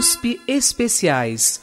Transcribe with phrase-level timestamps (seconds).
[0.00, 1.60] USP Especiais.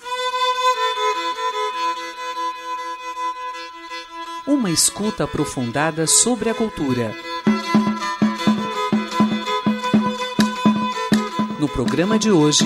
[4.46, 7.16] Uma escuta aprofundada sobre a cultura.
[11.60, 12.66] No programa de hoje,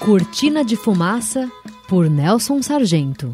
[0.00, 1.48] Cortina de Fumaça,
[1.86, 3.32] por Nelson Sargento.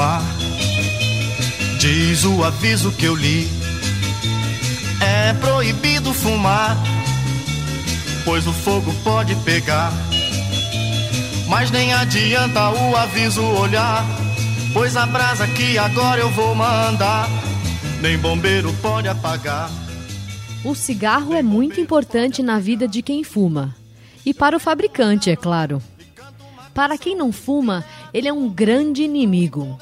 [0.00, 0.22] Fumar,
[1.78, 3.46] diz o aviso que eu li.
[4.98, 6.76] É proibido fumar,
[8.24, 9.92] pois o fogo pode pegar.
[11.48, 14.02] Mas nem adianta o aviso olhar,
[14.72, 17.28] pois a brasa que agora eu vou mandar,
[18.00, 19.70] nem bombeiro pode apagar.
[20.64, 23.74] O cigarro é muito importante na vida de quem fuma.
[24.24, 25.82] E para o fabricante, é claro.
[26.72, 29.78] Para quem não fuma, ele é um grande inimigo.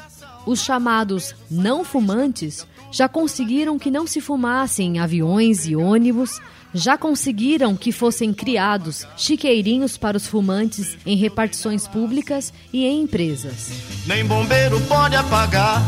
[0.49, 6.41] Os chamados não fumantes já conseguiram que não se fumasse em aviões e ônibus,
[6.73, 13.71] já conseguiram que fossem criados chiqueirinhos para os fumantes em repartições públicas e em empresas.
[14.07, 15.83] Nem bombeiro pode apagar.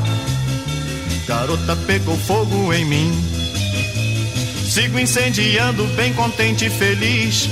[1.27, 3.13] Garota pegou fogo em mim.
[4.69, 7.49] Sigo incendiando, bem contente e feliz.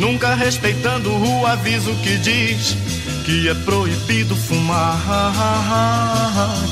[0.00, 2.76] Nunca respeitando o aviso que diz
[3.28, 4.96] que é proibido fumar.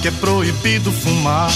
[0.00, 1.50] Que é proibido fumar.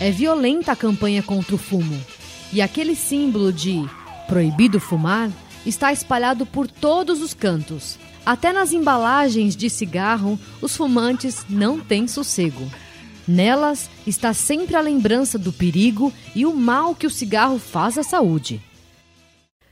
[0.00, 2.02] É violenta a campanha contra o fumo.
[2.50, 3.86] E aquele símbolo de
[4.26, 5.28] proibido fumar
[5.66, 7.98] está espalhado por todos os cantos.
[8.24, 12.66] Até nas embalagens de cigarro, os fumantes não têm sossego.
[13.28, 18.02] Nelas está sempre a lembrança do perigo e o mal que o cigarro faz à
[18.02, 18.62] saúde.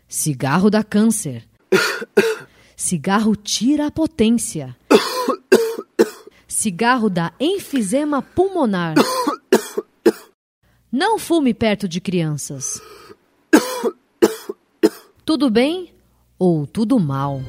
[0.06, 1.48] Cigarro dá câncer.
[2.80, 4.76] Cigarro tira a potência.
[6.46, 8.94] Cigarro dá enfisema pulmonar.
[10.90, 12.80] Não fume perto de crianças.
[15.26, 15.92] Tudo bem
[16.38, 17.40] ou tudo mal?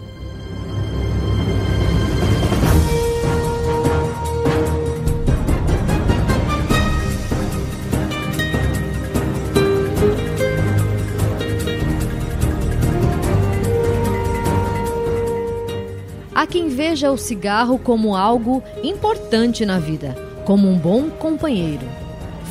[16.39, 21.85] Há quem veja o cigarro como algo importante na vida, como um bom companheiro.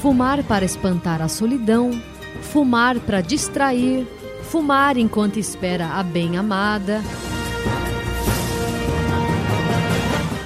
[0.02, 1.98] Fumar para espantar a solidão,
[2.42, 4.06] fumar para distrair,
[4.42, 7.00] fumar enquanto espera a bem-amada,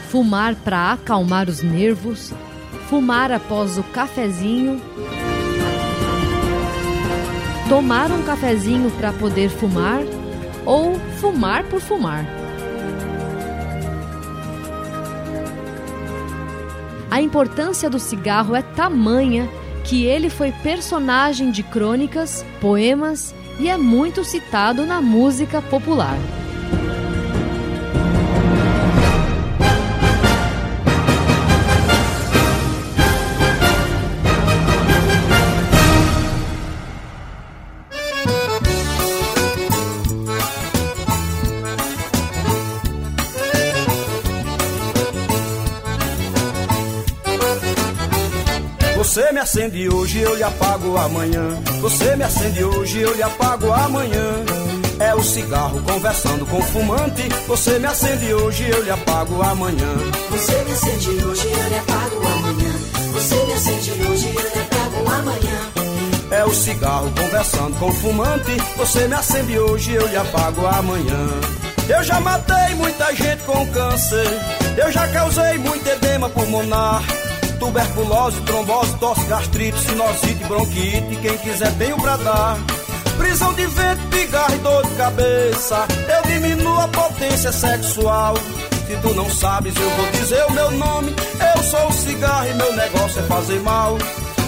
[0.09, 2.33] fumar para acalmar os nervos,
[2.89, 4.81] fumar após o cafezinho,
[7.69, 10.01] tomar um cafezinho para poder fumar
[10.65, 12.42] ou fumar por fumar.
[17.13, 19.47] A importância do cigarro é tamanha
[19.85, 26.17] que ele foi personagem de crônicas, poemas e é muito citado na música popular.
[49.33, 51.59] Você me acende hoje, eu lhe apago amanhã.
[51.81, 54.45] Você me acende hoje, eu lhe apago amanhã.
[55.01, 57.23] É o cigarro conversando com o fumante.
[57.49, 59.89] Você me acende hoje, eu lhe apago amanhã.
[60.29, 62.73] Você me acende hoje, eu lhe apago amanhã.
[63.15, 65.59] Você me acende hoje, eu lhe apago amanhã.
[66.31, 68.57] É o cigarro conversando com o fumante.
[68.77, 71.27] Você me acende hoje, eu lhe apago amanhã.
[71.89, 74.29] Eu já matei muita gente com câncer.
[74.77, 77.03] Eu já causei muito edema pulmonar
[77.63, 81.19] tuberculose, trombose, tosse, gastrite, sinusite, bronquite.
[81.23, 82.59] Quem quiser tem o pra dar.
[83.17, 85.87] Prisão de vento, pigarro e dor de cabeça.
[86.09, 88.35] Eu diminuo a potência sexual.
[88.87, 91.15] Se tu não sabes, eu vou dizer o meu nome.
[91.55, 93.97] Eu sou o cigarro e meu negócio é fazer mal.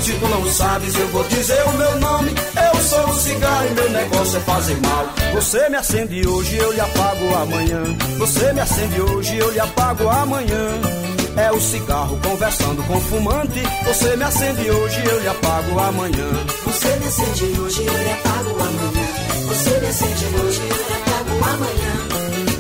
[0.03, 2.33] Se tu não sabes, eu vou dizer o meu nome.
[2.75, 5.07] Eu sou o cigarro e meu negócio é fazer mal.
[5.35, 7.83] Você me acende hoje, eu lhe apago amanhã.
[8.19, 10.94] Você me acende hoje, eu lhe apago amanhã.
[11.37, 13.61] É o cigarro conversando com o fumante.
[13.87, 16.29] Você me acende hoje, eu lhe apago amanhã.
[16.65, 19.07] Você me acende hoje, eu lhe apago amanhã.
[19.49, 21.95] Você me acende hoje, eu lhe apago amanhã.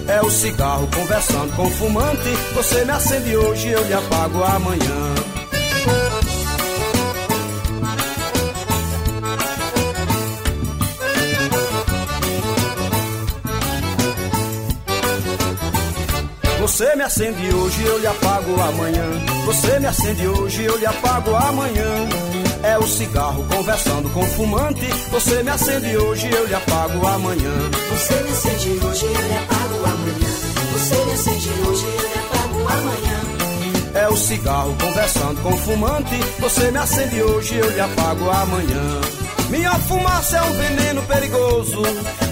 [0.09, 2.31] É o cigarro conversando com o fumante.
[2.55, 5.15] Você me acende hoje, eu lhe apago amanhã.
[16.75, 19.05] Você me acende hoje, eu lhe apago amanhã.
[19.47, 22.09] Você me acende hoje, eu lhe apago amanhã.
[22.65, 24.85] É o cigarro conversando com o fumante.
[25.12, 27.53] Você me acende hoje, eu lhe apago amanhã.
[27.91, 30.26] Você me acende hoje, eu lhe apago amanhã.
[30.73, 33.20] Você me acende hoje, eu lhe apago amanhã.
[33.94, 36.17] É o cigarro conversando com o fumante.
[36.41, 39.00] Você me acende hoje, eu lhe apago amanhã.
[39.49, 41.82] Minha fumaça é um veneno perigoso.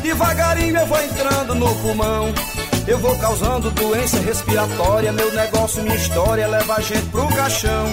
[0.03, 2.35] Devagarinho eu vou entrando no pulmão.
[2.87, 5.13] Eu vou causando doença respiratória.
[5.13, 7.87] Meu negócio, minha história leva a gente pro caixão.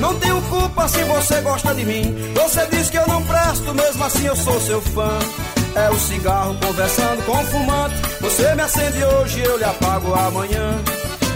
[0.00, 2.14] Não tenho culpa se você gosta de mim.
[2.34, 5.18] Você diz que eu não presto, mesmo assim eu sou seu fã.
[5.74, 7.96] É o cigarro conversando com o fumante.
[8.20, 10.82] Você me acende hoje, eu lhe apago amanhã.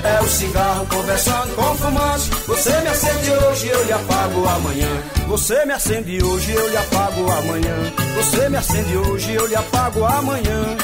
[0.02, 2.30] É o cigarro conversando com o fumante.
[2.46, 5.02] Você me acende hoje, eu lhe apago amanhã.
[5.28, 7.92] Você me acende hoje, eu lhe apago amanhã.
[8.16, 10.76] Você me acende hoje, eu lhe apago amanhã.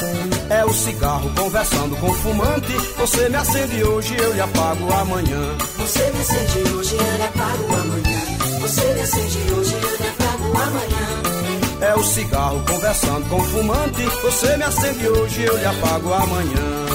[0.49, 2.73] É o cigarro conversando com o fumante.
[2.97, 5.57] Você me acende hoje, eu lhe apago amanhã.
[5.77, 8.59] Você me acende hoje, eu lhe apago amanhã.
[8.61, 11.17] Você me acende hoje, eu lhe apago amanhã.
[11.81, 14.03] É o cigarro conversando com o fumante.
[14.23, 16.86] Você me acende hoje, eu lhe apago amanhã.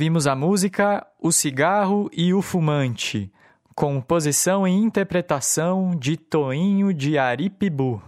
[0.00, 3.30] Ouvimos a música O Cigarro e o Fumante,
[3.76, 8.02] composição e interpretação de Toinho de Aripibu.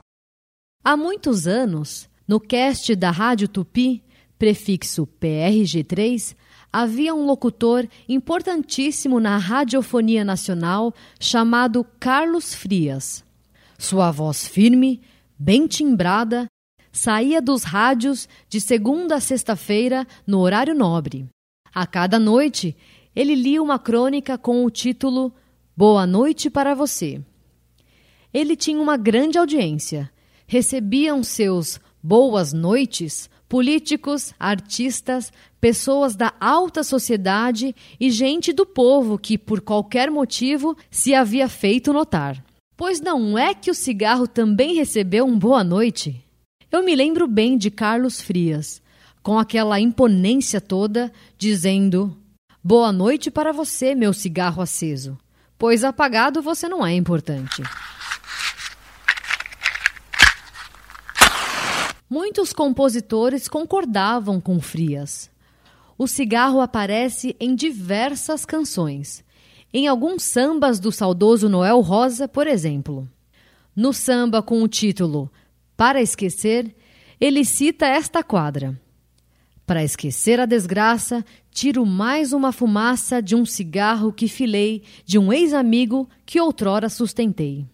[0.83, 4.03] Há muitos anos, no cast da Rádio Tupi,
[4.39, 6.35] prefixo PRG3,
[6.73, 13.23] havia um locutor importantíssimo na radiofonia nacional chamado Carlos Frias.
[13.79, 15.03] Sua voz firme,
[15.39, 16.47] bem timbrada,
[16.91, 21.29] saía dos rádios de segunda a sexta-feira no horário nobre.
[21.75, 22.77] A cada noite,
[23.15, 25.33] ele lia uma crônica com o título
[25.77, 27.21] Boa Noite para Você.
[28.33, 30.11] Ele tinha uma grande audiência.
[30.47, 35.31] Recebiam seus boas noites políticos, artistas,
[35.61, 41.93] pessoas da alta sociedade e gente do povo que, por qualquer motivo, se havia feito
[41.93, 42.43] notar.
[42.77, 46.23] Pois não é que o cigarro também recebeu um boa noite?
[46.71, 48.82] Eu me lembro bem de Carlos Frias,
[49.23, 52.17] com aquela imponência toda, dizendo:
[52.63, 55.17] Boa noite para você, meu cigarro aceso,
[55.59, 57.63] pois apagado você não é importante.
[62.11, 65.31] Muitos compositores concordavam com Frias.
[65.97, 69.25] O cigarro aparece em diversas canções.
[69.73, 73.09] Em alguns sambas do saudoso Noel Rosa, por exemplo.
[73.75, 75.33] No samba com o título
[75.75, 76.75] Para Esquecer,
[77.19, 78.79] ele cita esta quadra.
[79.73, 85.33] Para esquecer a desgraça, tiro mais uma fumaça de um cigarro que filei de um
[85.33, 87.65] ex-amigo que outrora sustentei.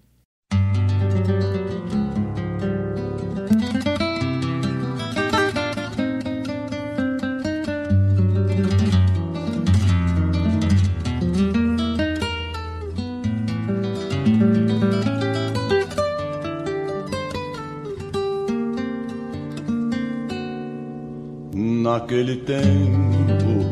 [21.90, 23.64] Naquele tempo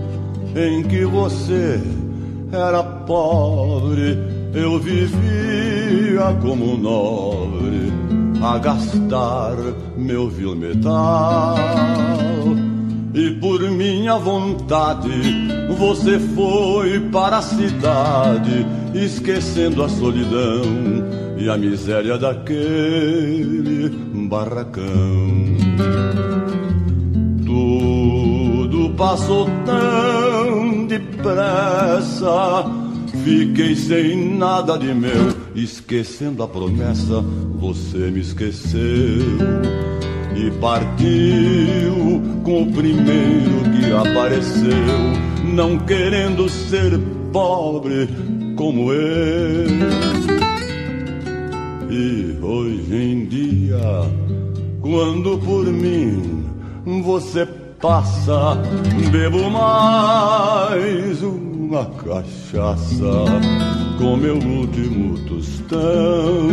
[0.57, 1.79] em que você
[2.51, 4.19] era pobre,
[4.55, 7.93] eu vivia como nobre
[8.43, 9.55] a gastar
[9.99, 11.57] meu vil metal.
[13.13, 15.11] E por minha vontade
[15.77, 20.63] você foi para a cidade, esquecendo a solidão
[21.37, 23.91] e a miséria daquele
[24.27, 25.37] barracão
[28.97, 32.65] passou tão depressa.
[33.23, 37.21] Fiquei sem nada de meu, esquecendo a promessa,
[37.59, 39.23] você me esqueceu
[40.35, 44.71] e partiu com o primeiro que apareceu,
[45.55, 46.99] não querendo ser
[47.33, 48.09] pobre
[48.55, 49.67] como eu.
[51.91, 53.79] E hoje em dia,
[54.81, 56.36] quando por mim
[56.87, 57.45] você
[57.81, 58.57] passa,
[59.11, 63.25] bebo mais uma cachaça
[63.99, 66.49] com meu último tostão.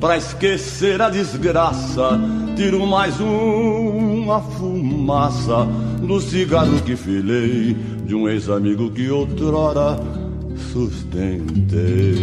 [0.00, 2.18] Pra esquecer a desgraça,
[2.56, 5.68] tiro mais uma fumaça
[6.00, 9.98] do cigarro que filei de um ex-amigo que outrora
[10.72, 12.14] sustentei.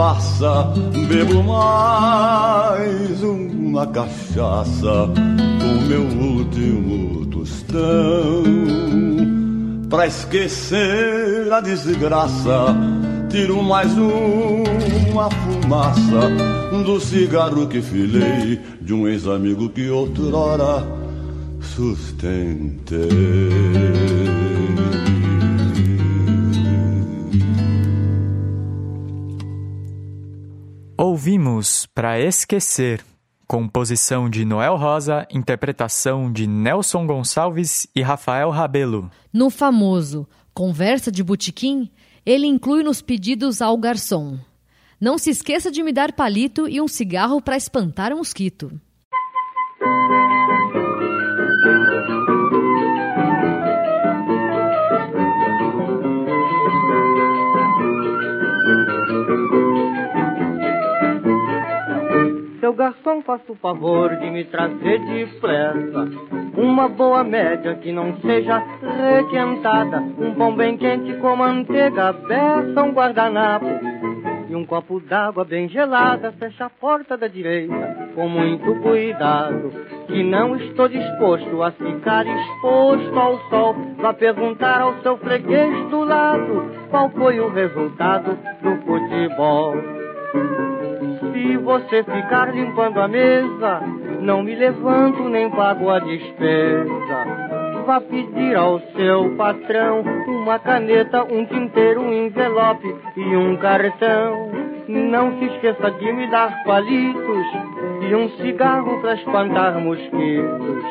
[0.00, 0.72] Passa,
[1.08, 5.10] bebo mais uma cachaça
[5.60, 8.42] com meu último tostão.
[9.90, 12.74] Pra esquecer a desgraça,
[13.28, 16.30] tiro mais uma fumaça
[16.82, 20.82] do cigarro que filei de um ex-amigo que outrora
[21.60, 23.10] sustentei.
[31.20, 33.04] Ouvimos Para Esquecer,
[33.46, 39.10] composição de Noel Rosa, interpretação de Nelson Gonçalves e Rafael Rabelo.
[39.30, 41.90] No famoso Conversa de Botequim,
[42.24, 44.38] ele inclui nos pedidos ao garçom:
[44.98, 48.72] Não se esqueça de me dar palito e um cigarro para espantar o mosquito.
[62.60, 66.10] Seu garçom, faça o favor de me trazer depressa
[66.58, 68.62] uma boa média que não seja
[69.16, 73.66] requentada, um pão bem quente com manteiga, beça, um guardanapo
[74.46, 76.32] e um copo d'água bem gelada.
[76.32, 79.72] Fecha a porta da direita com muito cuidado,
[80.06, 83.74] que não estou disposto a ficar exposto ao sol.
[83.96, 89.76] Vá perguntar ao seu freguês do lado qual foi o resultado do futebol.
[91.00, 93.80] Se você ficar limpando a mesa,
[94.20, 96.84] não me levanto nem pago a despesa.
[97.86, 104.50] Vá pedir ao seu patrão uma caneta, um tinteiro, um envelope e um cartão.
[104.88, 107.46] Não se esqueça de me dar palitos
[108.02, 110.84] e um cigarro para espantar mosquitos.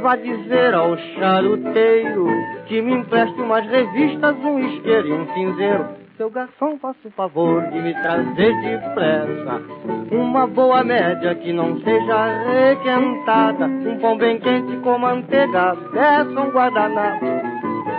[0.00, 2.26] Vá dizer ao charuteiro
[2.66, 7.62] que me empreste umas revistas, um isqueiro e um cinzeiro seu garçom, faça o favor
[7.70, 9.62] de me trazer depressa
[10.10, 13.66] uma boa média que não seja requentada.
[13.66, 17.26] Um pão bem quente com manteiga, peça um guardanapo.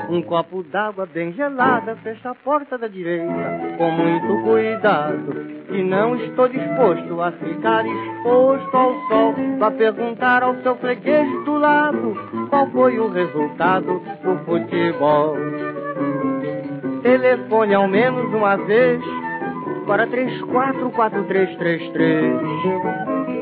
[0.10, 5.56] Um copo d'água bem gelada, fecha a porta da direita com muito cuidado.
[5.68, 9.36] Que não estou disposto a ficar exposto ao sol.
[9.58, 12.16] Vá perguntar ao seu freguês do lado
[12.50, 15.36] qual foi o resultado do futebol.
[17.06, 19.00] Telefone ao menos uma vez
[19.86, 22.42] para 344333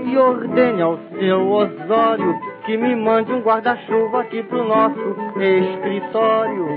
[0.05, 6.67] e ordene ao seu Osório que me mande um guarda-chuva aqui pro nosso escritório.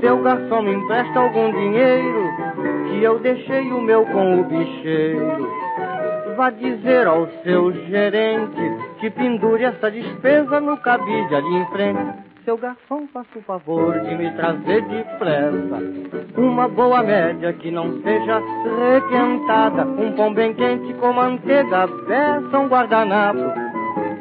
[0.00, 2.30] Seu garçom me empresta algum dinheiro
[2.88, 5.50] que eu deixei o meu com o bicheiro.
[6.36, 8.60] Vá dizer ao seu gerente
[9.00, 14.14] que pendure essa despesa no cabide ali em frente seu garçom, faça o favor de
[14.14, 15.82] me trazer depressa
[16.34, 18.40] uma boa média que não seja
[18.94, 23.52] requentada, um pão bem quente com manteiga, peça um guardanapo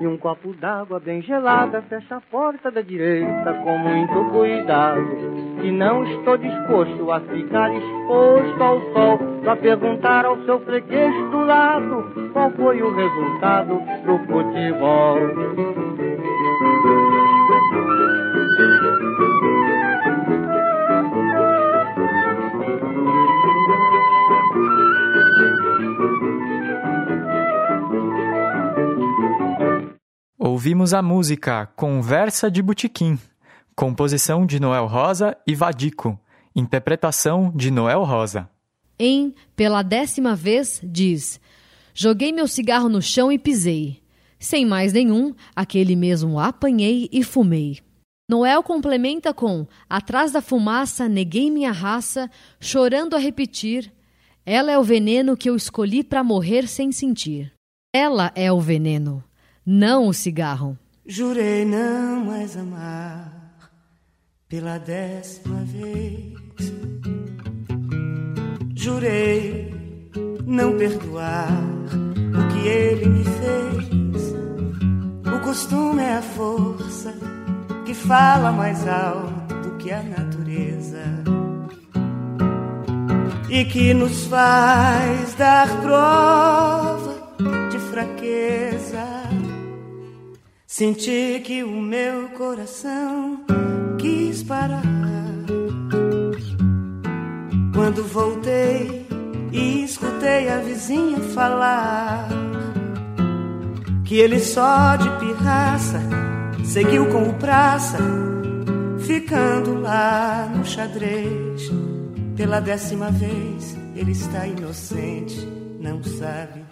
[0.01, 1.81] e um copo d'água bem gelada.
[1.83, 5.07] Fecha a porta da direita com muito cuidado,
[5.61, 11.45] que não estou disposto a ficar exposto ao sol para perguntar ao seu freguês do
[11.45, 15.17] lado qual foi o resultado do futebol.
[30.47, 33.19] Ouvimos a música Conversa de Botequim,
[33.75, 36.17] composição de Noel Rosa e Vadico,
[36.55, 38.49] interpretação de Noel Rosa.
[38.97, 41.37] Em Pela Décima Vez diz:
[41.93, 44.01] Joguei meu cigarro no chão e pisei.
[44.39, 47.79] Sem mais nenhum, aquele mesmo apanhei e fumei.
[48.29, 53.91] Noel complementa com: Atrás da fumaça neguei minha raça, chorando a repetir:
[54.45, 57.51] Ela é o veneno que eu escolhi para morrer sem sentir.
[57.93, 59.26] Ela é o veneno
[59.69, 60.77] não o cigarro.
[61.05, 63.69] Jurei não mais amar
[64.47, 66.37] pela décima vez.
[68.73, 69.69] Jurei
[70.45, 74.33] não perdoar o que ele me fez.
[75.35, 77.13] O costume é a força
[77.85, 81.03] que fala mais alto do que a natureza
[83.49, 87.33] e que nos faz dar prova
[87.69, 89.16] de fraqueza
[90.77, 93.43] Senti que o meu coração
[93.97, 94.83] quis parar.
[97.73, 99.07] Quando voltei
[99.51, 102.29] e escutei a vizinha falar
[104.05, 105.99] que ele só de pirraça
[106.63, 107.97] seguiu com o praça
[108.99, 111.71] ficando lá no xadrez.
[112.35, 115.39] Pela décima vez, ele está inocente,
[115.79, 116.66] não sabe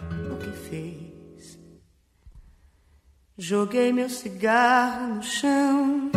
[3.38, 6.10] Joguei meu cigarro no chão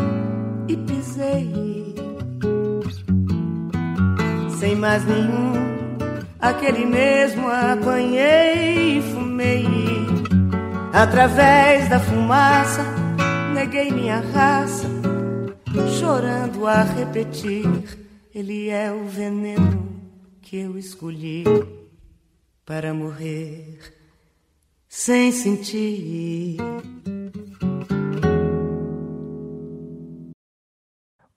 [0.68, 1.94] e pisei.
[4.58, 5.54] Sem mais nenhum,
[6.40, 9.66] aquele mesmo apanhei e fumei.
[10.94, 12.84] Através da fumaça,
[13.54, 14.88] neguei minha raça,
[16.00, 17.66] chorando a repetir
[18.34, 20.02] ele é o veneno
[20.42, 21.44] que eu escolhi
[22.66, 23.99] para morrer
[24.90, 26.58] sem sentir.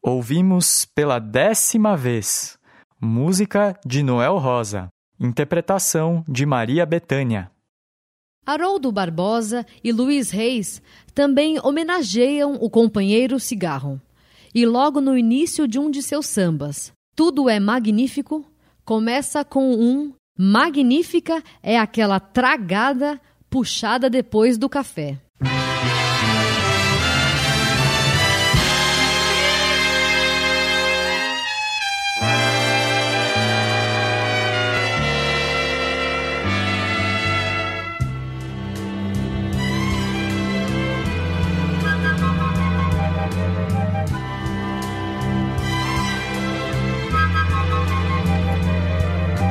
[0.03, 2.59] Ouvimos pela décima vez
[2.99, 4.89] música de Noel Rosa,
[5.21, 7.51] interpretação de Maria Bethânia.
[8.47, 10.83] Haroldo Barbosa e Luiz Reis
[11.15, 14.01] também homenageiam o companheiro cigarro
[14.55, 16.91] e logo no início de um de seus sambas.
[17.15, 18.45] Tudo é magnífico,
[18.85, 23.21] começa com um magnífica é aquela tragada
[23.53, 25.19] puxada depois do café.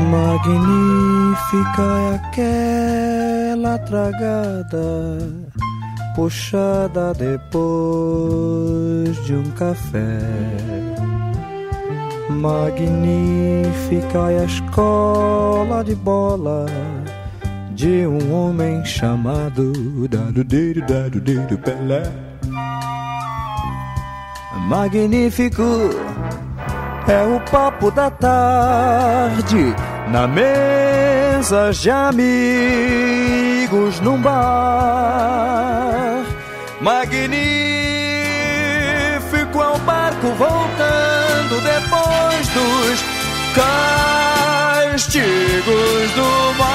[0.10, 3.11] Magnífica é aquela
[3.80, 5.18] tragada
[6.16, 7.62] puxada depois
[9.26, 10.20] de um café.
[12.30, 16.66] Magnífica é a escola de bola
[17.72, 19.74] de um homem chamado
[20.08, 22.04] Dado Dedo Dado Dedo Pelé.
[24.68, 25.64] Magnífico
[27.08, 29.76] é o papo da tarde
[30.12, 31.01] na mesa
[31.82, 32.22] de amigos
[34.02, 36.24] num bar.
[36.80, 37.20] Magnífico
[39.60, 43.04] é o barco voltando depois dos
[44.86, 46.70] castigos do mar.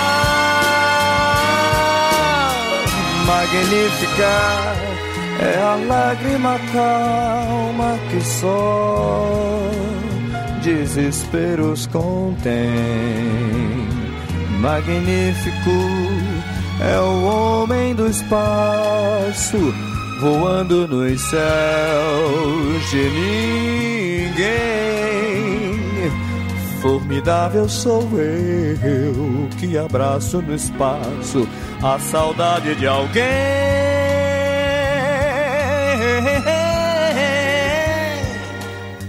[3.24, 4.34] Magnífica
[5.42, 9.70] é a lágrima calma que só
[10.60, 13.95] desesperos contém.
[14.60, 15.70] Magnífico
[16.80, 19.74] é o homem do espaço,
[20.20, 24.76] voando nos céus de ninguém.
[26.80, 31.48] Formidável sou eu que abraço no espaço
[31.82, 33.24] a saudade de alguém.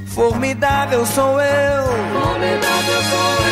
[0.07, 1.85] Formidável sou eu.
[2.19, 3.46] Formidável sou eu.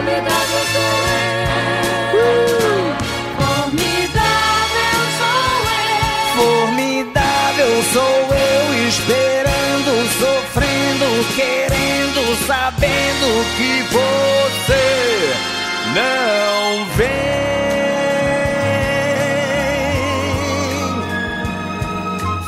[0.00, 2.16] Formidável sou eu.
[2.16, 2.96] Uh!
[3.36, 6.08] Formidável sou eu.
[6.36, 14.86] Formidável sou eu, esperando, sofrendo, querendo, sabendo que você
[15.94, 16.64] não
[16.96, 17.20] vem.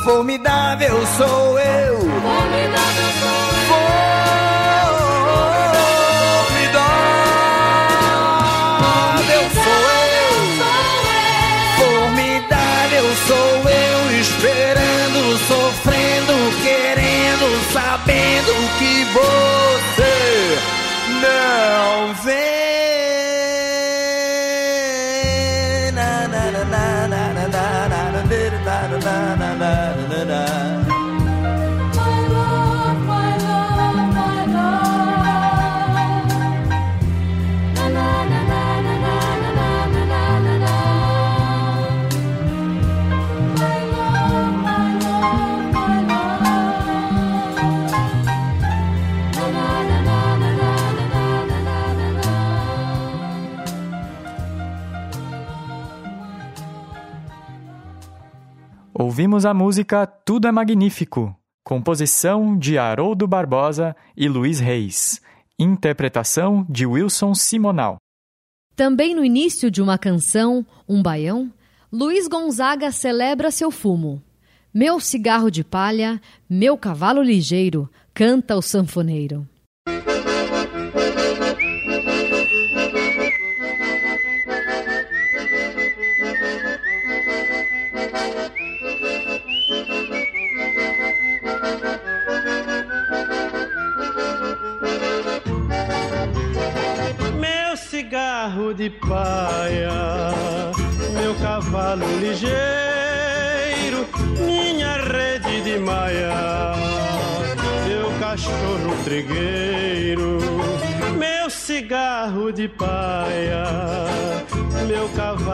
[0.03, 1.99] Formidável sou eu.
[1.99, 3.02] Formidável
[58.95, 65.19] Ouvimos a música Tudo é Magnífico, composição de Haroldo Barbosa e Luiz Reis,
[65.57, 67.97] interpretação de Wilson Simonal.
[68.75, 71.51] Também no início de uma canção, um baião,
[71.91, 74.21] Luiz Gonzaga celebra seu fumo.
[74.71, 79.49] Meu cigarro de palha, meu cavalo ligeiro, canta o sanfoneiro.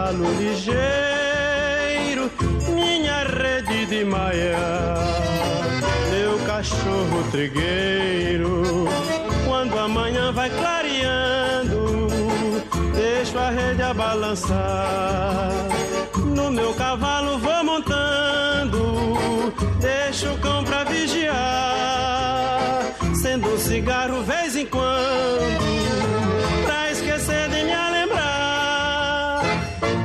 [0.10, 2.32] Cavalo ligeiro,
[2.74, 4.58] minha rede de maia,
[6.10, 8.88] meu cachorro trigueiro.
[9.46, 12.08] Quando amanhã vai clareando,
[12.96, 15.52] deixo a rede a balançar.
[16.16, 21.38] No meu cavalo vou montando, deixo o cão pra vigiar.
[23.22, 25.69] Sendo um cigarro vez em quando,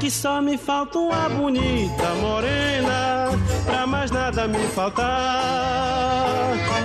[0.05, 3.31] Que só me falta uma bonita morena,
[3.65, 5.09] pra mais nada me faltar.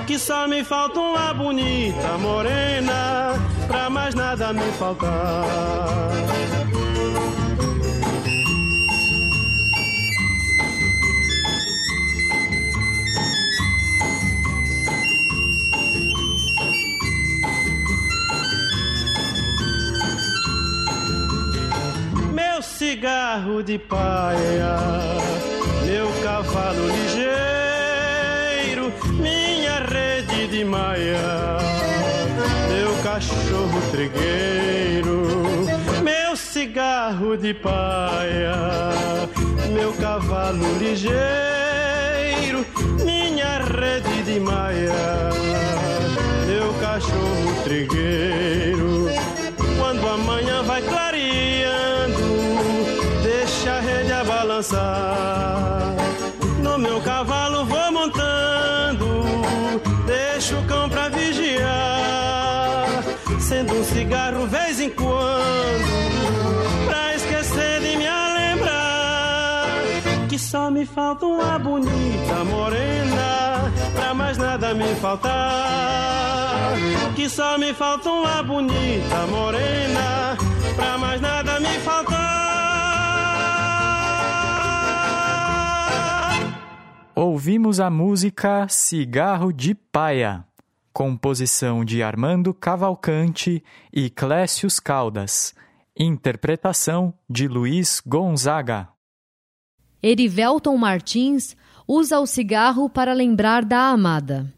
[0.08, 3.34] Que só me falta uma bonita morena,
[3.68, 5.44] pra mais nada me faltar.
[23.40, 24.76] Cigarro de paia,
[25.86, 27.32] meu cavalo ligeiro,
[29.14, 31.58] minha rede de maia,
[32.68, 35.26] meu cachorro trigueiro,
[36.04, 38.58] meu cigarro de paia,
[39.72, 42.66] meu cavalo ligeiro,
[43.06, 45.30] minha rede de maia,
[46.46, 49.08] meu cachorro trigueiro.
[49.80, 50.82] Quando amanhã vai
[56.62, 59.24] No meu cavalo vou montando,
[60.06, 62.88] deixo o cão pra vigiar.
[63.40, 69.68] Sendo um cigarro vez em quando, pra esquecer de me lembrar.
[70.28, 76.74] Que só me falta uma bonita morena, pra mais nada me faltar.
[77.16, 80.38] Que só me falta uma bonita morena,
[80.76, 82.59] pra mais nada me faltar.
[87.22, 90.46] Ouvimos a música Cigarro de Paia,
[90.94, 95.54] composição de Armando Cavalcante e Clécius Caldas,
[96.00, 98.88] interpretação de Luiz Gonzaga.
[100.02, 104.50] Erivelton Martins usa o cigarro para lembrar da amada.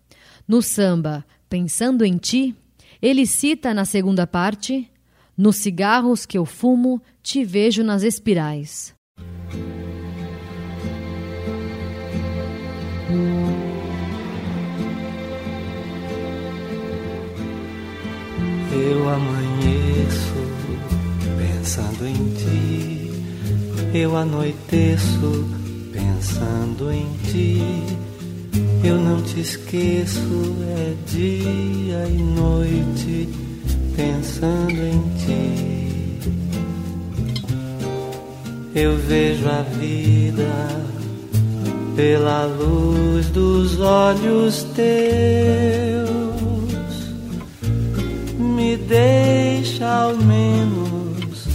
[0.48, 2.56] No samba Pensando em Ti,
[3.02, 4.88] ele cita na segunda parte:
[5.36, 8.94] Nos cigarros que eu fumo, te vejo nas espirais.
[18.74, 20.34] Eu amanheço
[21.38, 23.12] pensando em ti,
[23.94, 25.46] eu anoiteço
[25.92, 27.62] pensando em ti.
[28.84, 33.30] Eu não te esqueço, é dia e noite
[33.96, 36.22] pensando em ti.
[38.74, 40.91] Eu vejo a vida
[41.96, 46.12] pela luz dos olhos teus.
[48.38, 51.48] Me deixa ao menos,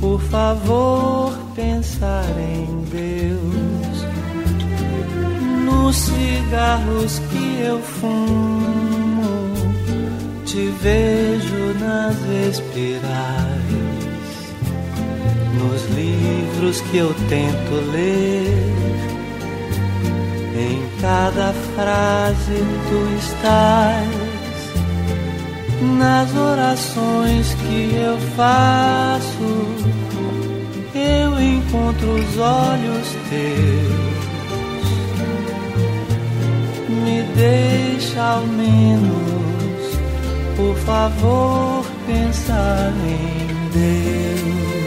[0.00, 4.06] por favor, pensar em Deus.
[5.64, 9.22] Nos cigarros que eu fumo,
[10.44, 12.16] te vejo nas
[12.48, 13.80] espirais.
[15.58, 19.09] Nos livros que eu tento ler,
[21.00, 22.58] cada frase
[22.88, 24.30] tu estás
[25.96, 29.66] nas orações que eu faço,
[30.94, 34.20] eu encontro os olhos teus.
[37.02, 39.98] Me deixa ao menos,
[40.56, 44.79] por favor, pensar em Deus.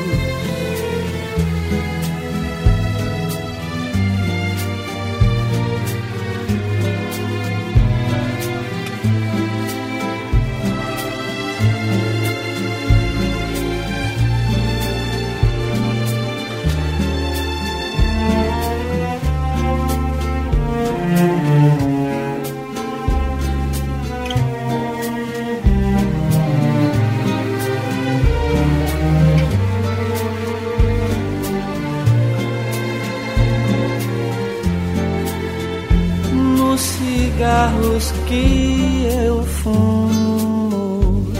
[38.28, 41.32] Que eu fumo,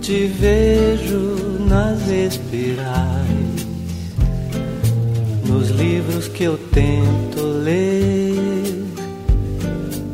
[0.00, 1.36] te vejo
[1.68, 3.66] nas espirais,
[5.44, 8.86] nos livros que eu tento ler.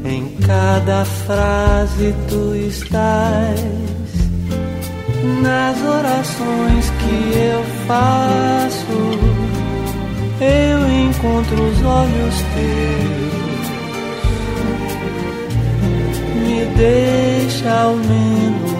[0.04, 3.60] Em cada frase tu estás,
[5.42, 8.86] nas orações que eu faço,
[10.40, 13.21] eu encontro os olhos teus.
[16.82, 18.72] Deixa ao menos,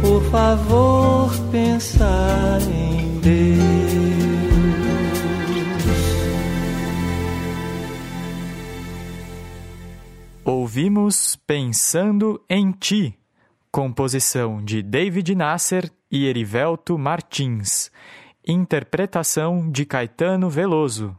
[0.00, 3.64] por favor, pensar em Deus.
[10.44, 13.18] Ouvimos Pensando em Ti,
[13.72, 17.90] composição de David Nasser e Erivelto Martins,
[18.46, 21.16] interpretação de Caetano Veloso.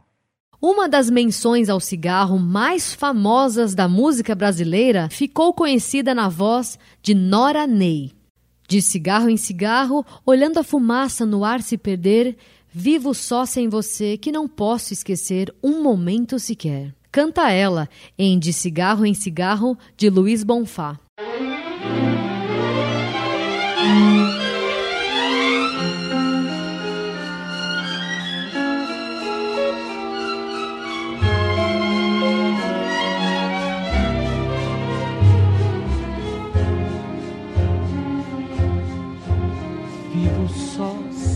[0.60, 7.14] Uma das menções ao cigarro mais famosas da música brasileira ficou conhecida na voz de
[7.14, 8.12] Nora Ney.
[8.66, 12.36] De cigarro em cigarro, olhando a fumaça no ar se perder,
[12.68, 16.94] vivo só sem você que não posso esquecer um momento sequer.
[17.12, 17.88] Canta ela
[18.18, 20.98] em De Cigarro em Cigarro, de Luiz Bonfá.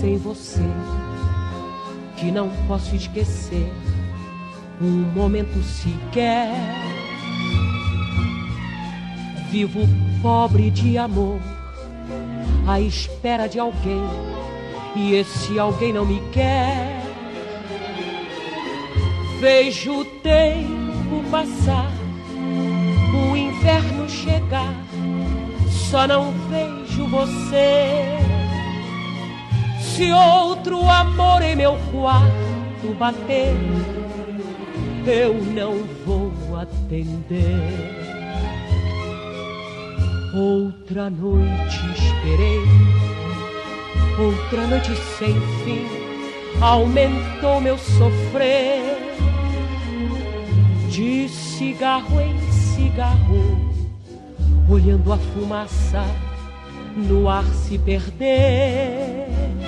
[0.00, 0.62] Sem você,
[2.16, 3.70] que não posso esquecer
[4.80, 6.48] um momento sequer.
[9.50, 9.80] Vivo
[10.22, 11.38] pobre de amor,
[12.66, 14.02] à espera de alguém,
[14.96, 17.02] e esse alguém não me quer.
[19.38, 21.92] Vejo o tempo passar,
[23.12, 24.74] o inverno chegar,
[25.68, 28.19] só não vejo você.
[30.00, 33.54] Se outro amor em meu quarto bater,
[35.06, 37.60] eu não vou atender.
[40.34, 42.62] Outra noite esperei,
[44.18, 45.34] outra noite sem
[45.64, 45.84] fim,
[46.62, 48.96] aumentou meu sofrer.
[50.88, 53.70] De cigarro em cigarro,
[54.66, 56.06] olhando a fumaça
[56.96, 59.59] no ar se perder.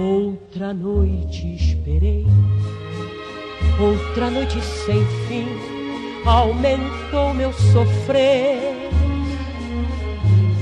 [0.00, 2.26] Outra noite esperei,
[3.78, 5.46] outra noite sem fim,
[6.24, 8.88] aumentou meu sofrer.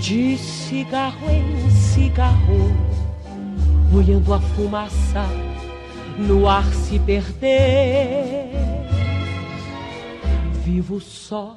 [0.01, 2.77] De cigarro em cigarro,
[3.95, 5.25] olhando a fumaça
[6.19, 8.51] no ar se perder.
[10.65, 11.57] Vivo só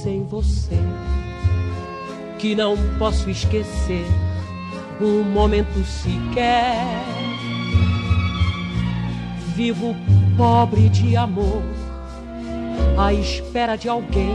[0.00, 0.78] sem você,
[2.38, 4.06] que não posso esquecer
[5.04, 6.76] um momento sequer.
[9.54, 9.96] Vivo
[10.36, 11.62] pobre de amor,
[12.96, 14.34] à espera de alguém,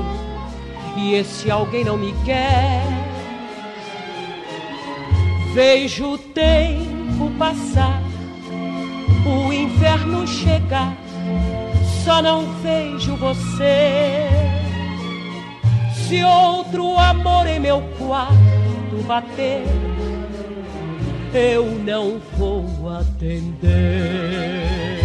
[0.98, 2.84] e esse alguém não me quer.
[5.54, 8.02] Vejo o tempo passar,
[9.26, 10.96] o inverno chegar,
[12.04, 14.28] só não vejo você.
[15.94, 19.64] Se outro amor em meu quarto bater,
[21.36, 25.05] eu não vou atender.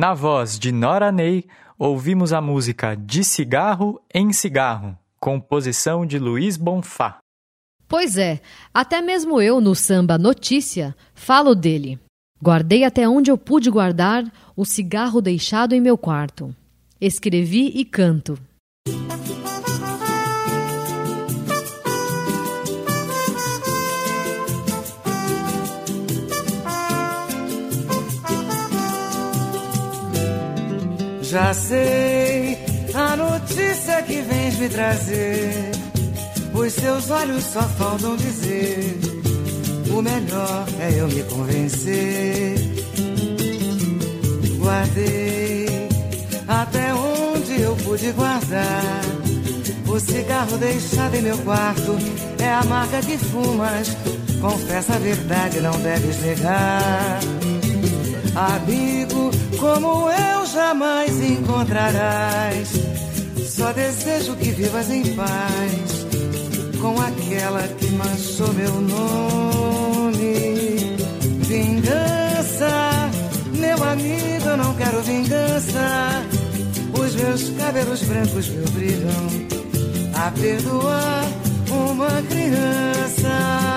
[0.00, 1.44] Na voz de Nora Ney,
[1.78, 7.18] ouvimos a música De Cigarro em Cigarro, composição de Luiz Bonfá.
[7.86, 8.40] Pois é,
[8.72, 12.00] até mesmo eu no samba Notícia falo dele.
[12.42, 14.24] Guardei até onde eu pude guardar
[14.56, 16.56] o cigarro deixado em meu quarto.
[16.98, 18.38] Escrevi e canto.
[31.30, 32.58] Já sei
[32.92, 35.70] a notícia que vens me trazer.
[36.52, 38.98] Os seus olhos só faltam dizer.
[39.96, 42.56] O melhor é eu me convencer.
[44.58, 45.88] Guardei
[46.48, 49.00] até onde eu pude guardar.
[49.86, 51.96] O cigarro deixado em meu quarto
[52.40, 53.96] é a marca que fumas.
[54.40, 57.20] Confessa a verdade, não deves negar.
[58.34, 62.68] Amigo como eu jamais encontrarás.
[63.48, 66.06] Só desejo que vivas em paz
[66.80, 70.16] com aquela que manchou meu nome.
[71.46, 73.10] Vingança,
[73.52, 76.22] meu amigo, eu não quero vingança.
[76.98, 79.26] Os meus cabelos brancos me obrigam
[80.14, 81.24] a perdoar
[81.70, 83.69] uma criança.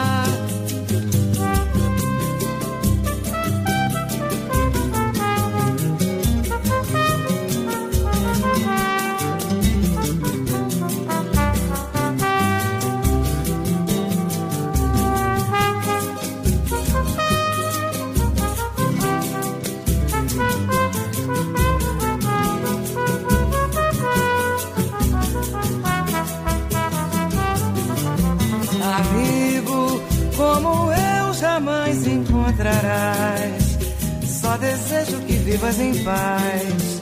[34.64, 37.00] Desejo que vivas em paz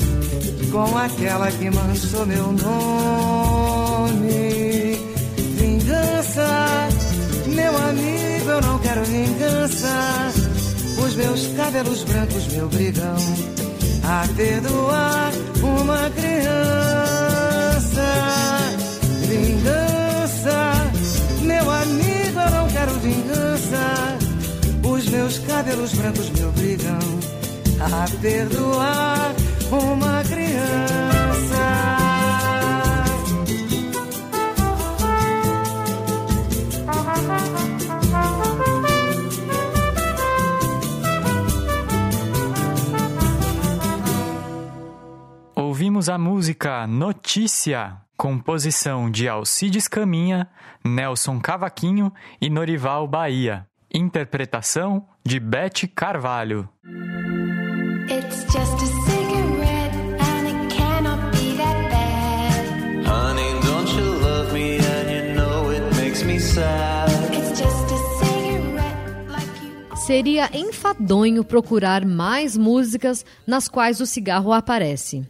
[0.72, 4.20] com aquela que manchou meu nome.
[5.60, 6.90] Vingança,
[7.48, 10.32] meu amigo, eu não quero vingança.
[11.06, 13.16] Os meus cabelos brancos me obrigam
[14.06, 16.42] a perdoar uma criança.
[19.28, 20.58] Vingança,
[21.42, 24.18] meu amigo, eu não quero vingança.
[24.84, 27.41] Os meus cabelos brancos me obrigam
[27.86, 29.34] a perdoar
[29.72, 31.92] uma criança.
[45.56, 50.48] Ouvimos a música Notícia, composição de Alcides Caminha,
[50.86, 53.66] Nelson Cavaquinho e Norival Bahia.
[53.92, 56.70] Interpretação de Bete Carvalho.
[70.06, 75.26] Seria enfadonho procurar mais músicas nas quais o cigarro aparece.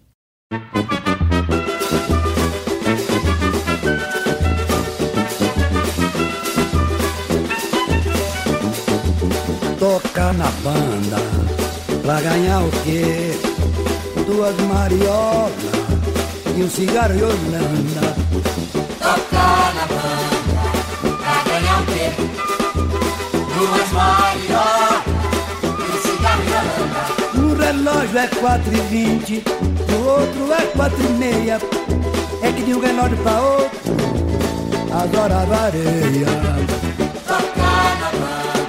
[9.77, 11.30] tocar na banda
[12.11, 13.31] pra ganhar o quê?
[14.27, 15.53] Duas mariolas
[16.57, 18.15] e um cigarro de Holanda.
[18.99, 22.11] Tocar na banda pra ganhar o quê?
[23.57, 25.03] Duas mariolas
[25.63, 27.01] e um cigarro de Holanda.
[27.37, 29.41] Um relógio é quatro e vinte,
[29.93, 31.61] o outro é quatro e meia.
[32.41, 33.95] É que de um relógio pra outro,
[34.91, 36.27] as horas variam.
[37.25, 38.60] Tocar na banda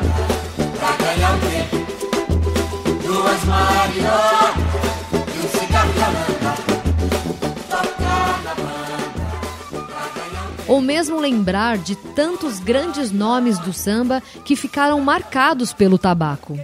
[10.73, 16.59] Ou mesmo lembrar de tantos grandes nomes do samba que ficaram marcados pelo tabaco.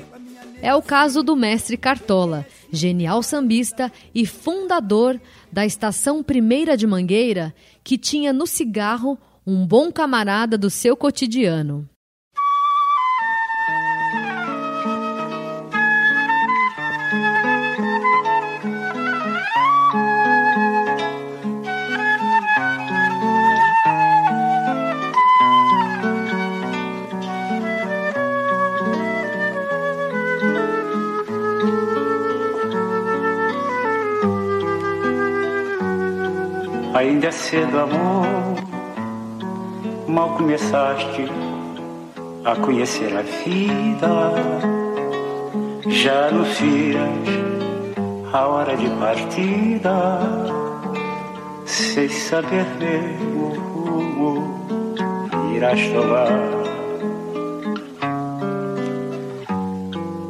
[0.63, 5.21] É o caso do mestre Cartola, genial sambista e fundador
[5.53, 7.55] da Estação Primeira de Mangueira,
[7.85, 11.87] que tinha no cigarro um bom camarada do seu cotidiano.
[37.19, 38.27] Ainda é cedo, amor.
[40.07, 41.27] Mal começaste
[42.45, 44.09] a conhecer a vida.
[45.89, 47.03] Já anuncias
[48.33, 50.21] a hora de partida.
[51.67, 54.55] Sem saber ver o rumo
[55.57, 56.29] irás tomar.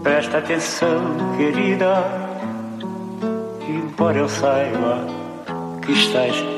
[0.03, 1.03] Presta atenção,
[1.37, 2.03] querida,
[3.69, 5.07] embora eu saiba
[5.85, 6.58] que estás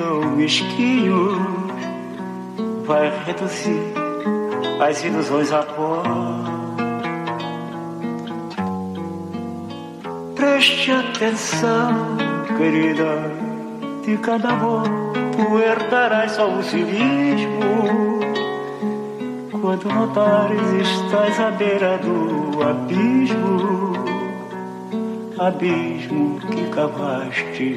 [0.00, 1.36] tão mesquinhos,
[2.86, 3.92] vai reduzir
[4.80, 6.02] as ilusões a pó.
[10.34, 12.16] Preste atenção,
[12.56, 13.30] querida,
[14.04, 14.84] de cada amor
[15.36, 18.20] tu herdarás só o civismo.
[19.60, 23.92] Quando notares estás à beira do abismo,
[25.38, 27.76] abismo que cavaste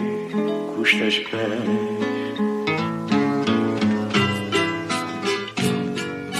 [0.75, 2.12] custas pés.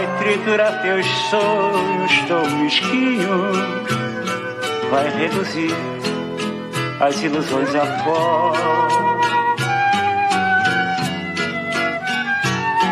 [0.00, 3.56] vai triturar teus sonhos tão mesquinhos,
[4.90, 5.74] vai reduzir
[7.00, 8.52] as ilusões a pó.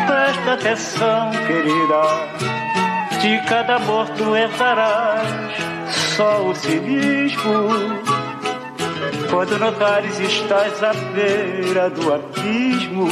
[0.05, 2.01] Presta atenção, querida,
[3.21, 5.27] de cada amor tu herdarás
[6.15, 7.69] só o cinismo.
[9.29, 13.07] Quando notares estás à beira do abismo,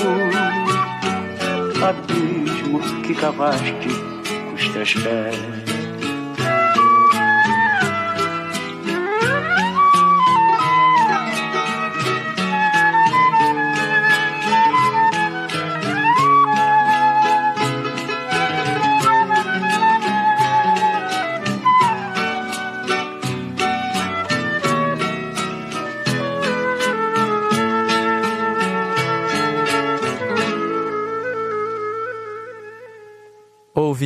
[1.84, 2.57] abismo
[3.03, 3.74] que cavaste
[4.47, 5.66] com os teus pés.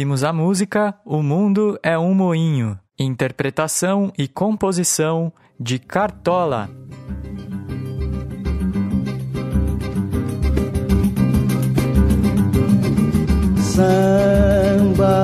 [0.01, 6.67] Ouvimos a música O Mundo é um Moinho, interpretação e composição de Cartola.
[13.59, 15.19] Samba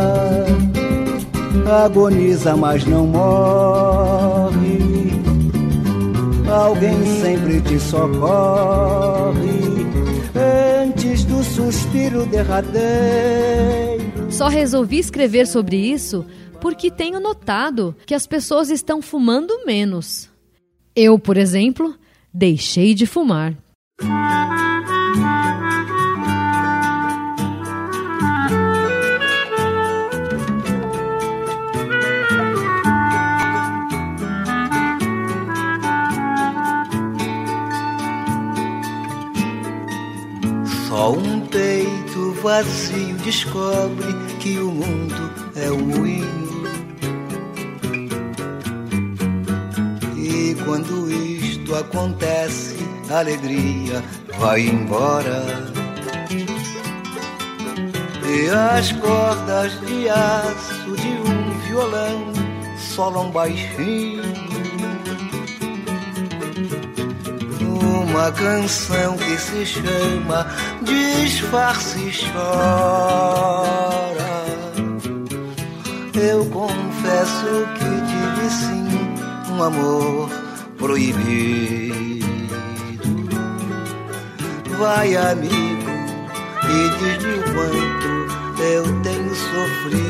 [1.84, 4.78] agoniza, mas não morre.
[6.48, 9.42] Alguém sempre te socorre
[10.86, 14.07] antes do suspiro derradeiro.
[14.30, 16.26] Só resolvi escrever sobre isso
[16.62, 20.30] porque tenho notado que as pessoas estão fumando menos.
[20.96, 21.96] Eu, por exemplo,
[22.34, 23.56] deixei de fumar.
[42.48, 44.08] Vazio descobre
[44.40, 46.64] que o mundo é um moinho.
[50.16, 52.78] E quando isto acontece,
[53.10, 54.02] a alegria
[54.40, 55.44] vai embora.
[58.26, 62.32] E as cordas de aço de um violão
[62.78, 64.24] solam baixinho.
[68.10, 70.47] Uma canção que se chama
[70.88, 73.68] Disfarce e Chora.
[76.16, 78.88] Eu confesso que tive sim
[79.52, 80.30] um amor
[80.78, 82.26] proibido.
[84.80, 85.92] Vai, amigo,
[86.64, 88.10] e diz-me o quanto
[88.62, 90.08] eu tenho sofrido.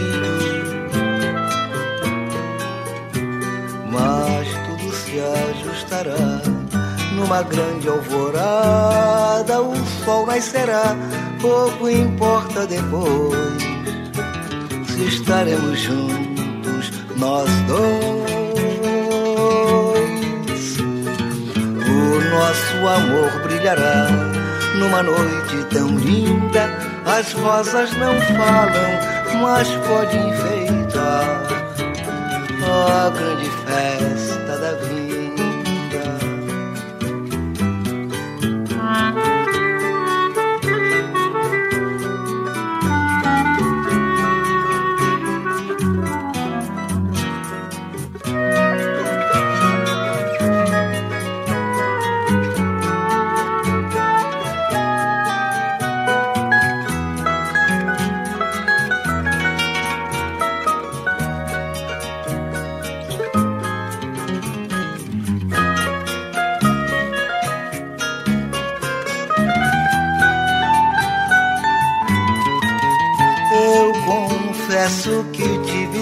[3.91, 6.36] Mas tudo se ajustará
[7.18, 9.61] numa grande alvorada.
[9.61, 10.95] O sol nascerá,
[11.41, 13.57] pouco importa depois.
[14.88, 17.97] se estaremos juntos nós dois.
[21.89, 24.07] O nosso amor brilhará
[24.76, 26.70] numa noite tão linda.
[27.05, 31.47] As rosas não falam, mas podem enfeitar
[32.70, 34.36] a grande festa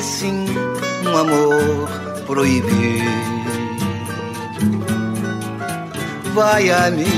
[0.05, 0.45] sim
[1.03, 1.89] um amor
[2.27, 3.25] proibido.
[6.33, 7.09] Vai, amigo,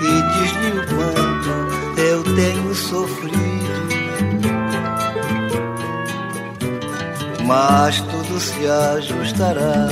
[0.00, 3.38] e diz-me o quanto eu tenho sofrido.
[7.44, 9.88] Mas tudo se ajustará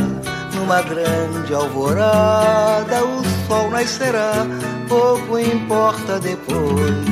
[0.54, 3.04] numa grande alvorada.
[3.04, 4.46] O sol nascerá,
[4.88, 7.06] pouco importa depois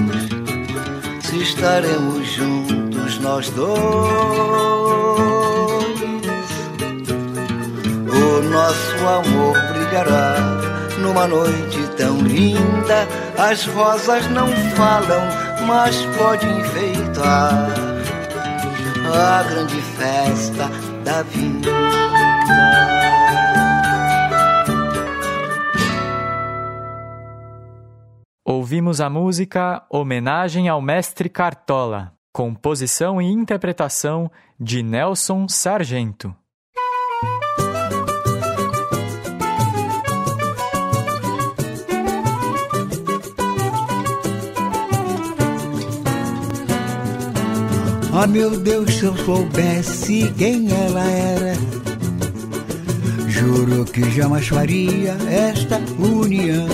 [1.23, 4.84] se estaremos juntos nós dois.
[8.35, 10.35] O nosso amor brilhará
[10.99, 13.07] numa noite tão linda.
[13.39, 15.23] As rosas não falam,
[15.69, 17.69] mas podem enfeitar
[19.15, 20.69] a grande festa
[21.05, 21.71] da vida.
[28.45, 34.29] Ouvimos a música Homenagem ao Mestre Cartola, composição e interpretação
[34.59, 36.35] de Nelson Sargento.
[48.17, 51.55] Ah, meu Deus, se eu soubesse quem ela era,
[53.27, 56.69] juro que jamais faria esta união.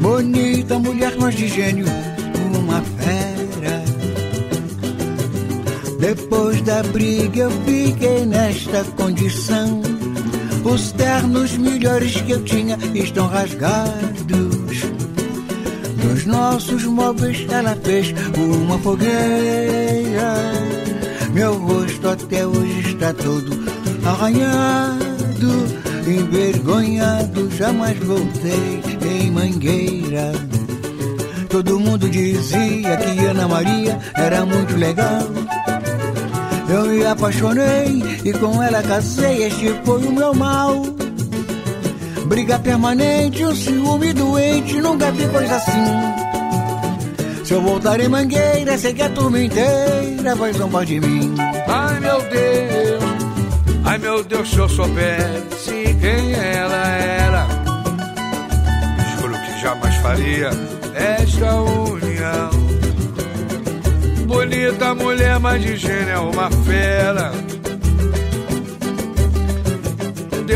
[0.00, 1.86] Bonita mulher, mas de gênio,
[2.58, 3.84] uma fera.
[6.00, 9.80] Depois da briga eu fiquei nesta condição.
[10.64, 14.67] Os ternos melhores que eu tinha estão rasgados.
[16.08, 20.34] Dos nossos móveis ela fez uma fogueira.
[21.34, 23.50] Meu rosto até hoje está todo
[24.06, 25.66] arranhado,
[26.06, 27.50] envergonhado.
[27.50, 30.32] Jamais voltei em Mangueira.
[31.50, 35.28] Todo mundo dizia que Ana Maria era muito legal.
[36.70, 39.44] Eu me apaixonei e com ela casei.
[39.44, 40.97] Este foi o meu mal.
[42.28, 45.84] Briga permanente, um ciúme doente, nunca vi coisa assim.
[47.42, 51.34] Se eu voltar em Mangueira, sei que a turma inteira vai zombar de mim.
[51.66, 53.04] Ai meu Deus,
[53.86, 57.46] ai meu Deus, se eu soubesse quem ela era,
[59.16, 60.50] juro que jamais faria
[60.94, 62.50] esta união.
[64.26, 67.32] Bonita mulher, mas de gênio é uma fera.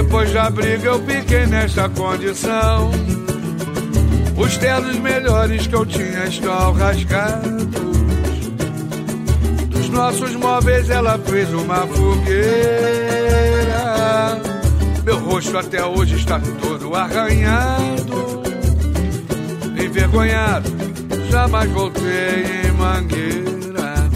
[0.02, 2.90] Depois da briga eu fiquei nesta condição.
[4.36, 7.64] Os ternos melhores que eu tinha estão rasgados.
[9.70, 12.42] Dos nossos móveis ela fez uma fogueira.
[15.04, 18.42] Meu rosto até hoje está todo arranhado.
[19.80, 20.68] Envergonhado,
[21.30, 24.10] jamais voltei em mangueira.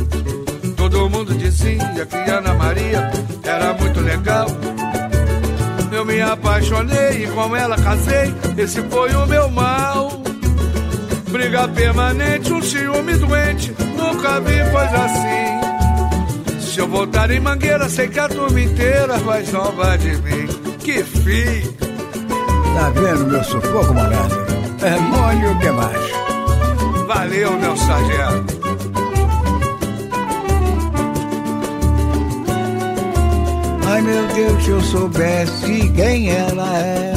[0.76, 3.08] Todo mundo dizia que Ana Maria
[3.44, 4.48] era muito legal.
[5.96, 8.34] Eu me apaixonei e com ela casei.
[8.58, 10.10] Esse foi o meu mal.
[11.30, 13.74] Briga permanente, um ciúme doente.
[13.96, 16.60] Nunca vi coisa assim.
[16.60, 20.46] Se eu voltar em mangueira, sei que a turma inteira vai zombar de mim.
[20.80, 21.74] Que fim!
[22.74, 24.46] Tá vendo meu sufoco, malandro?
[24.82, 27.06] É mole o que mais?
[27.06, 28.65] Valeu, meu sargento.
[33.88, 37.16] Ai meu Deus, se eu soubesse quem ela era.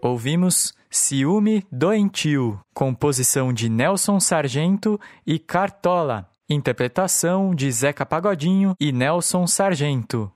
[0.00, 9.46] Ouvimos Ciúme Doentio, composição de Nelson Sargento e Cartola, interpretação de Zeca Pagodinho e Nelson
[9.46, 10.33] Sargento.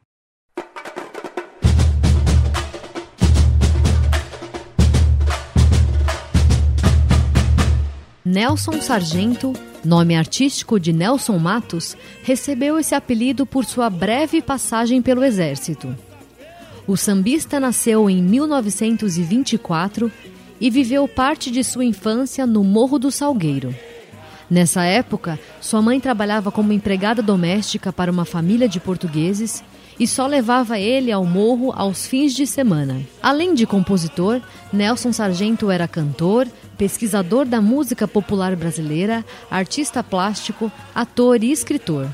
[8.29, 15.25] Nelson Sargento, nome artístico de Nelson Matos, recebeu esse apelido por sua breve passagem pelo
[15.25, 15.97] Exército.
[16.87, 20.13] O sambista nasceu em 1924
[20.61, 23.75] e viveu parte de sua infância no Morro do Salgueiro.
[24.51, 29.65] Nessa época, sua mãe trabalhava como empregada doméstica para uma família de portugueses
[29.99, 33.01] e só levava ele ao morro aos fins de semana.
[33.23, 36.47] Além de compositor, Nelson Sargento era cantor,
[36.79, 42.09] pesquisador da música popular brasileira, artista plástico, ator e escritor.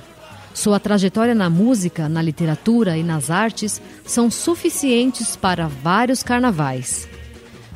[0.55, 7.07] Sua trajetória na música, na literatura e nas artes são suficientes para vários carnavais.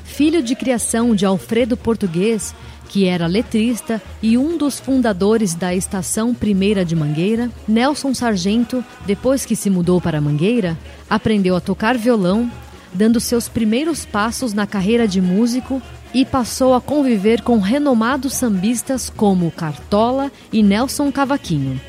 [0.05, 2.55] Filho de criação de Alfredo Português,
[2.89, 9.45] que era letrista e um dos fundadores da Estação Primeira de Mangueira, Nelson Sargento, depois
[9.45, 10.79] que se mudou para Mangueira,
[11.11, 12.51] aprendeu a tocar violão,
[12.95, 15.83] dando seus primeiros passos na carreira de músico
[16.13, 21.81] e passou a conviver com renomados sambistas como Cartola e Nelson Cavaquinho.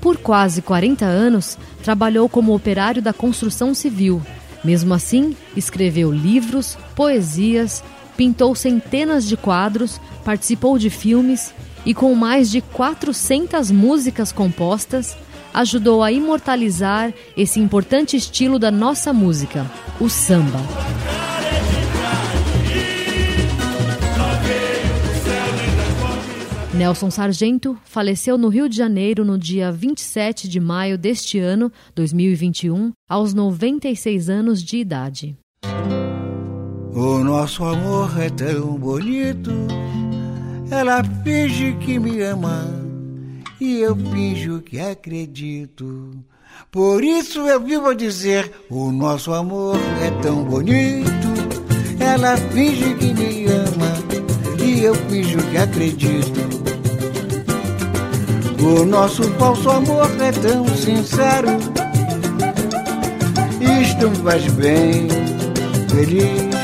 [0.00, 4.20] Por quase 40 anos, trabalhou como operário da construção civil.
[4.64, 7.82] Mesmo assim, escreveu livros, poesias,
[8.16, 11.54] pintou centenas de quadros, participou de filmes
[11.84, 15.16] e, com mais de 400 músicas compostas,
[15.54, 19.70] ajudou a imortalizar esse importante estilo da nossa música,
[20.00, 20.60] o samba.
[26.82, 32.90] Nelson Sargento faleceu no Rio de Janeiro no dia 27 de maio deste ano, 2021,
[33.08, 35.38] aos 96 anos de idade.
[36.92, 39.52] O nosso amor é tão bonito.
[40.72, 42.66] Ela finge que me ama
[43.60, 46.10] e eu finjo que acredito.
[46.68, 51.28] Por isso eu vivo a dizer: o nosso amor é tão bonito.
[52.00, 56.61] Ela finge que me ama e eu finjo que acredito.
[58.62, 61.48] O nosso falso amor é tão sincero.
[63.58, 65.08] Me faz bem,
[65.88, 66.54] feliz.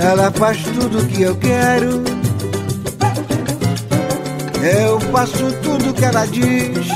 [0.00, 2.02] Ela faz tudo que eu quero.
[4.60, 6.88] Eu faço tudo que ela diz.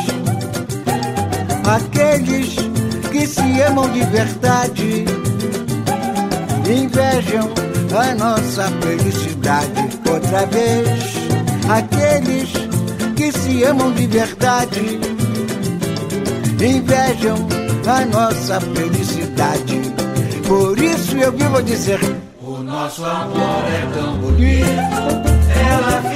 [1.65, 2.57] Aqueles
[3.13, 5.05] que se amam de verdade
[6.69, 7.49] invejam
[7.97, 11.26] a nossa felicidade outra vez.
[11.69, 12.51] Aqueles
[13.17, 15.01] que se amam de verdade
[16.61, 17.37] invejam
[17.87, 19.81] a nossa felicidade.
[20.47, 22.01] Por isso eu vivo a dizer:
[22.43, 24.67] O nosso amor é tão bonito.
[25.59, 26.16] Ela finge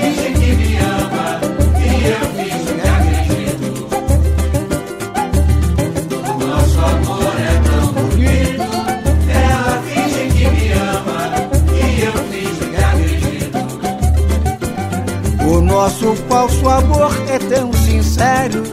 [16.11, 18.65] O nosso falso amor é tão sincero.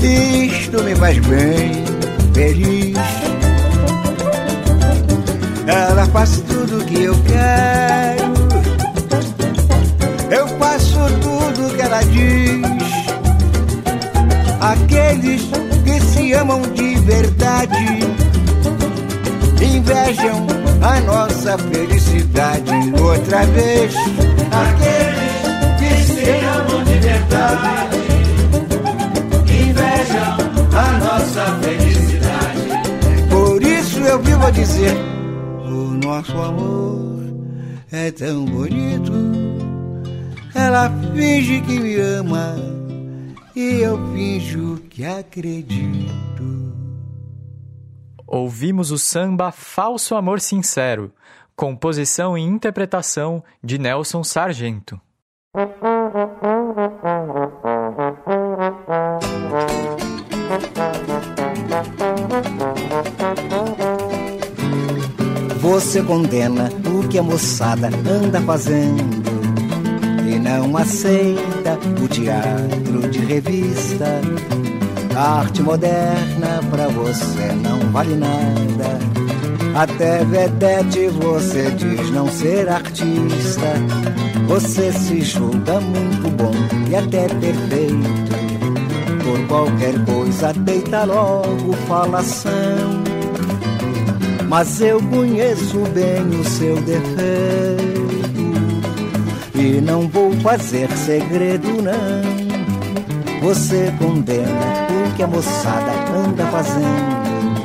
[0.00, 1.84] Isto me faz bem,
[2.32, 2.96] feliz.
[5.66, 8.32] Ela faz tudo que eu quero.
[10.30, 12.90] Eu faço tudo que ela diz.
[14.62, 15.42] Aqueles
[15.84, 18.00] que se amam de verdade
[19.62, 20.46] invejam
[20.80, 23.92] a nossa felicidade outra vez.
[24.50, 25.19] Aqueles
[27.50, 28.10] de verdade
[29.70, 30.36] invejam
[30.76, 33.28] a nossa felicidade.
[33.28, 34.96] Por isso eu vivo a dizer:
[35.64, 37.20] o nosso amor
[37.90, 39.12] é tão bonito.
[40.54, 42.56] Ela finge que me ama
[43.54, 46.20] e eu finjo que acredito.
[48.26, 51.12] Ouvimos o samba Falso Amor Sincero,
[51.56, 55.00] composição e interpretação de Nelson Sargento.
[66.10, 69.22] Condena o que a moçada anda fazendo
[70.28, 74.20] e não aceita o teatro de revista.
[75.14, 78.98] A arte moderna pra você não vale nada.
[79.72, 83.72] Até vedete você diz não ser artista.
[84.48, 88.10] Você se julga muito bom e até perfeito.
[89.22, 93.09] Por qualquer coisa deita logo falação.
[94.50, 98.00] Mas eu conheço bem o seu defeito
[99.54, 103.40] e não vou fazer segredo não.
[103.42, 104.48] Você condena
[104.90, 107.60] o que a moçada anda fazendo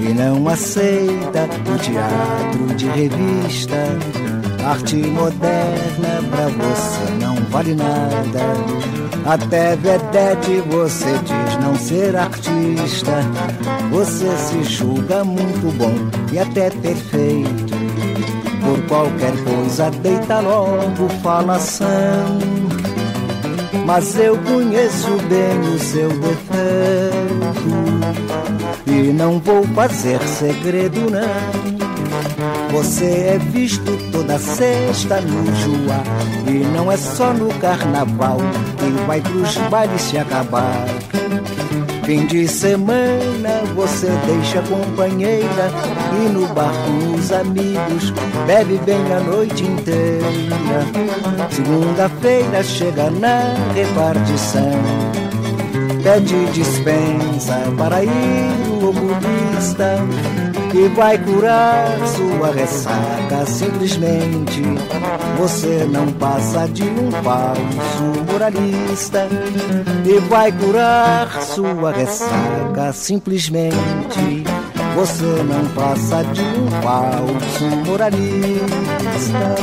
[0.00, 4.25] e não aceita o teatro de revista.
[4.66, 8.42] Arte moderna pra você não vale nada.
[9.24, 13.12] Até vedete você diz não ser artista.
[13.92, 15.94] Você se julga muito bom
[16.32, 17.76] e até perfeito.
[18.60, 22.40] Por qualquer coisa deita logo falação.
[23.86, 27.06] Mas eu conheço bem o seu defeito
[28.84, 31.75] e não vou fazer segredo não.
[32.76, 36.04] Você é visto toda sexta no Juá.
[36.46, 38.36] E não é só no carnaval
[38.76, 40.84] Que vai pros bailes se acabar.
[42.04, 45.70] Fim de semana você deixa a companheira
[46.12, 48.12] E no bar com os amigos
[48.46, 50.26] Bebe bem a noite inteira.
[51.50, 54.70] Segunda-feira chega na repartição
[56.02, 58.10] Pede dispensa para ir
[58.68, 59.96] no oculista
[60.76, 63.46] que vai curar sua ressaca.
[63.46, 64.62] Simplesmente
[65.38, 69.26] você não passa de um falso moralista
[70.04, 72.92] e vai curar sua ressaca.
[72.92, 74.44] Simplesmente
[74.94, 79.56] você não passa de um falso moralista.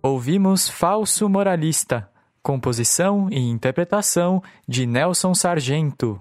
[0.00, 2.08] Ouvimos Falso Moralista,
[2.42, 6.20] composição e interpretação de Nelson Sargento.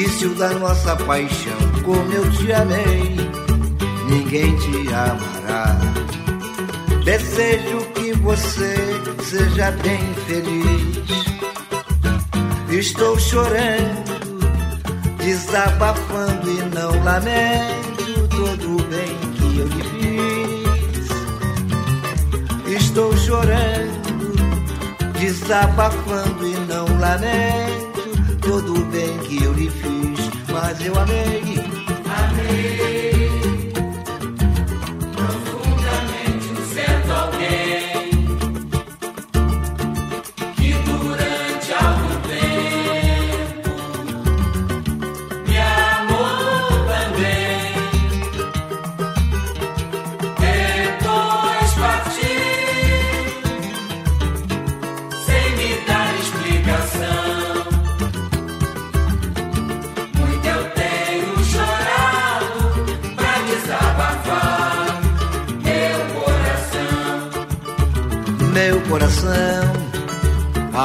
[0.00, 1.58] Do início da nossa paixão.
[1.84, 3.16] Como eu te amei,
[4.08, 5.76] ninguém te amará.
[7.04, 8.74] Desejo que você
[9.22, 11.00] seja bem feliz.
[12.70, 14.20] Estou chorando,
[15.18, 19.82] desabafando e não lamento todo o bem que eu lhe
[22.64, 22.80] fiz.
[22.80, 24.32] Estou chorando,
[25.18, 27.89] desabafando e não lamento
[28.40, 30.30] todo o bem que eu lhe fiz.
[30.50, 31.42] Mas eu amei,
[32.04, 33.19] Amei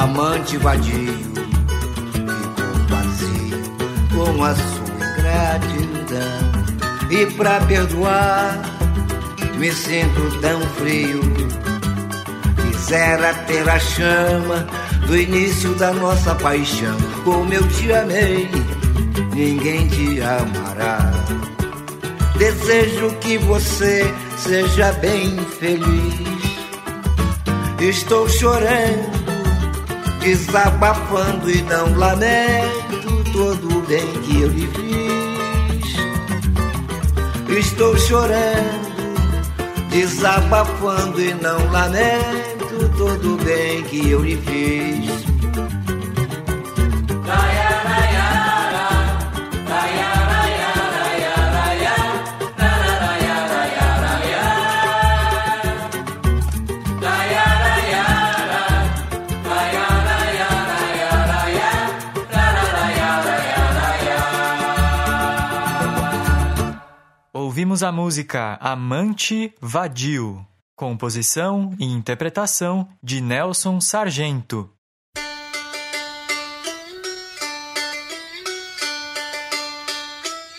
[0.06, 1.12] amante vadio,
[2.14, 3.58] ficou vazio
[4.14, 6.56] com a sua ingratidão.
[7.10, 8.62] E pra perdoar,
[9.58, 11.20] me sinto tão frio.
[12.62, 14.66] Quisera ter a chama
[15.06, 16.96] do início da nossa paixão.
[17.24, 18.48] Como eu te amei,
[19.34, 21.12] ninguém te amará.
[22.38, 24.04] Desejo que você
[24.38, 26.26] seja bem feliz.
[27.80, 29.15] Estou chorando,
[30.26, 35.96] desabafando e não lamento todo o bem que eu lhe fiz.
[37.56, 39.14] Estou chorando,
[39.88, 45.35] desabafando e não lamento todo o bem que eu lhe fiz.
[67.56, 70.46] Ouvimos a música Amante Vadio,
[70.76, 74.68] composição e interpretação de Nelson Sargento.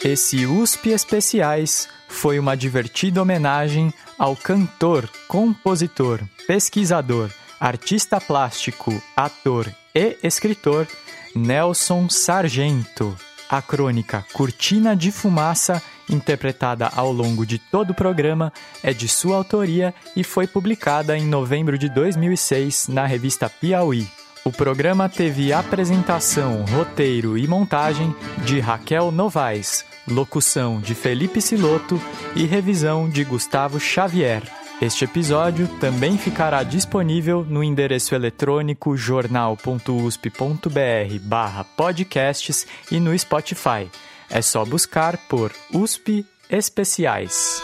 [0.04, 7.30] Esse USP Especiais foi uma divertida homenagem ao cantor, compositor, pesquisador,
[7.60, 10.88] artista plástico, ator e escritor
[11.36, 13.16] Nelson Sargento.
[13.48, 18.52] A crônica Cortina de Fumaça, interpretada ao longo de todo o programa,
[18.84, 24.08] é de sua autoria e foi publicada em novembro de 2006 na revista Piauí.
[24.48, 32.02] O programa teve apresentação, roteiro e montagem de Raquel Novaes, locução de Felipe Siloto
[32.34, 34.42] e revisão de Gustavo Xavier.
[34.82, 43.90] Este episódio também ficará disponível no endereço eletrônico jornal.usp.br barra podcasts e no Spotify.
[44.30, 47.62] É só buscar por USP Especiais.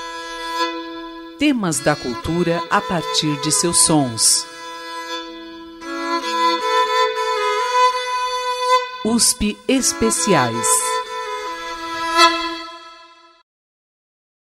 [1.37, 4.45] Temas da cultura a partir de seus sons.
[9.05, 10.92] USP Especiais.